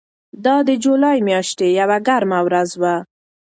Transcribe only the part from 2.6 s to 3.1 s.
وه.